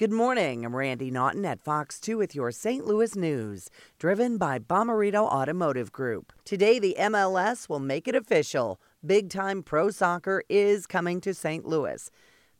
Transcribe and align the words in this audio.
Good 0.00 0.12
morning. 0.12 0.64
I'm 0.64 0.74
Randi 0.74 1.10
Naughton 1.10 1.44
at 1.44 1.60
Fox 1.60 2.00
2 2.00 2.16
with 2.16 2.34
your 2.34 2.50
St. 2.52 2.86
Louis 2.86 3.14
news, 3.14 3.68
driven 3.98 4.38
by 4.38 4.58
Bomarito 4.58 5.26
Automotive 5.26 5.92
Group. 5.92 6.32
Today, 6.46 6.78
the 6.78 6.96
MLS 6.98 7.68
will 7.68 7.80
make 7.80 8.08
it 8.08 8.14
official. 8.14 8.80
Big 9.04 9.28
time 9.28 9.62
pro 9.62 9.90
soccer 9.90 10.42
is 10.48 10.86
coming 10.86 11.20
to 11.20 11.34
St. 11.34 11.66
Louis. 11.66 12.10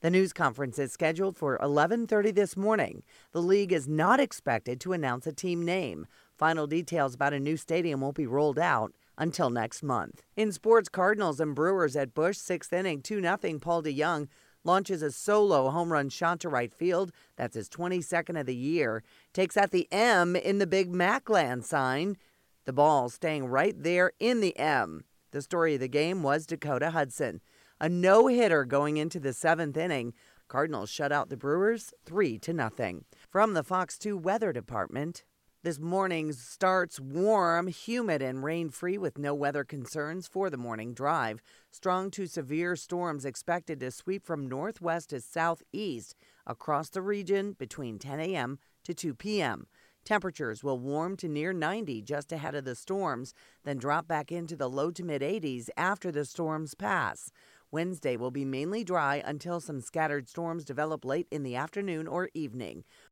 The 0.01 0.11
news 0.11 0.33
conference 0.33 0.77
is 0.77 0.93
scheduled 0.93 1.35
for 1.35 1.57
11:30 1.63 2.29
this 2.29 2.55
morning. 2.55 3.01
The 3.31 3.41
league 3.41 3.73
is 3.73 3.87
not 3.87 4.19
expected 4.19 4.79
to 4.81 4.93
announce 4.93 5.25
a 5.25 5.33
team 5.33 5.65
name. 5.65 6.05
Final 6.37 6.67
details 6.67 7.15
about 7.15 7.33
a 7.33 7.39
new 7.39 7.57
stadium 7.57 8.01
won't 8.01 8.15
be 8.15 8.27
rolled 8.27 8.59
out 8.59 8.93
until 9.17 9.49
next 9.49 9.81
month. 9.81 10.21
In 10.35 10.51
sports, 10.51 10.89
Cardinals 10.89 11.39
and 11.39 11.55
Brewers 11.55 11.95
at 11.95 12.13
Busch, 12.13 12.37
sixth 12.37 12.71
inning, 12.71 13.01
2 13.01 13.19
0. 13.19 13.59
Paul 13.59 13.81
DeJong 13.81 14.27
launches 14.63 15.01
a 15.01 15.11
solo 15.11 15.69
home 15.69 15.91
run 15.91 16.09
shot 16.09 16.39
to 16.41 16.49
right 16.49 16.73
field. 16.73 17.11
That's 17.35 17.55
his 17.55 17.69
22nd 17.69 18.39
of 18.39 18.45
the 18.45 18.55
year. 18.55 19.03
Takes 19.33 19.57
out 19.57 19.71
the 19.71 19.87
M 19.91 20.35
in 20.35 20.59
the 20.59 20.67
big 20.67 20.91
Mac 20.91 21.29
Land 21.29 21.65
sign. 21.65 22.17
The 22.65 22.73
ball 22.73 23.09
staying 23.09 23.45
right 23.47 23.75
there 23.75 24.13
in 24.19 24.39
the 24.39 24.57
M. 24.57 25.03
The 25.31 25.41
story 25.41 25.75
of 25.75 25.79
the 25.79 25.87
game 25.87 26.23
was 26.23 26.45
Dakota 26.45 26.91
Hudson. 26.91 27.41
A 27.79 27.89
no 27.89 28.27
hitter 28.27 28.65
going 28.65 28.97
into 28.97 29.19
the 29.19 29.33
seventh 29.33 29.77
inning. 29.77 30.13
Cardinals 30.47 30.89
shut 30.89 31.11
out 31.11 31.29
the 31.29 31.37
Brewers 31.37 31.93
3 32.05 32.37
to 32.39 32.53
nothing. 32.53 33.05
From 33.29 33.53
the 33.53 33.63
Fox 33.63 33.97
2 33.97 34.17
Weather 34.17 34.51
Department, 34.51 35.23
this 35.63 35.79
morning 35.79 36.31
starts 36.31 36.99
warm, 36.99 37.67
humid, 37.67 38.19
and 38.19 38.43
rain 38.43 38.69
free 38.69 38.97
with 38.97 39.19
no 39.19 39.35
weather 39.35 39.63
concerns 39.63 40.27
for 40.27 40.49
the 40.49 40.57
morning 40.57 40.91
drive. 40.91 41.39
Strong 41.69 42.09
to 42.09 42.25
severe 42.25 42.75
storms 42.75 43.25
expected 43.25 43.79
to 43.79 43.91
sweep 43.91 44.25
from 44.25 44.49
northwest 44.49 45.11
to 45.11 45.21
southeast 45.21 46.15
across 46.47 46.89
the 46.89 47.01
region 47.01 47.53
between 47.53 47.99
10 47.99 48.19
a.m. 48.19 48.57
to 48.83 48.95
2 48.95 49.13
p.m. 49.13 49.67
Temperatures 50.03 50.63
will 50.63 50.79
warm 50.79 51.15
to 51.17 51.27
near 51.27 51.53
90 51.53 52.01
just 52.01 52.31
ahead 52.31 52.55
of 52.55 52.65
the 52.65 52.73
storms, 52.73 53.35
then 53.63 53.77
drop 53.77 54.07
back 54.07 54.31
into 54.31 54.55
the 54.55 54.67
low 54.67 54.89
to 54.89 55.03
mid 55.03 55.21
80s 55.21 55.69
after 55.77 56.11
the 56.11 56.25
storms 56.25 56.73
pass. 56.73 57.31
Wednesday 57.69 58.17
will 58.17 58.31
be 58.31 58.43
mainly 58.43 58.83
dry 58.83 59.21
until 59.23 59.61
some 59.61 59.79
scattered 59.79 60.27
storms 60.27 60.65
develop 60.65 61.05
late 61.05 61.27
in 61.29 61.43
the 61.43 61.55
afternoon 61.55 62.07
or 62.07 62.29
evening. 62.33 62.83